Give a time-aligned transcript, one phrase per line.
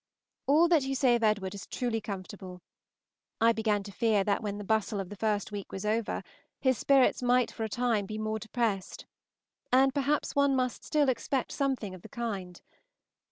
[0.47, 2.63] All that you say of Edward is truly comfortable;
[3.39, 6.23] I began to fear that when the bustle of the first week was over,
[6.59, 9.05] his spirits might for a time be more depressed;
[9.71, 12.63] and perhaps one must still expect something of the kind.